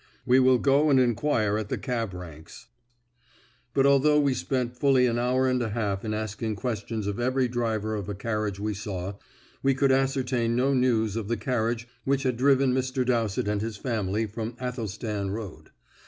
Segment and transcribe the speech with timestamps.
[0.25, 2.69] We will go and inquire at the cab ranks."
[3.75, 7.47] But although we spent fully an hour and a half in asking questions of every
[7.47, 9.13] driver of a carriage we saw,
[9.61, 13.05] we could ascertain no news of the carriage which had driven Mr.
[13.05, 15.69] Dowsett and his family from Athelstan Road.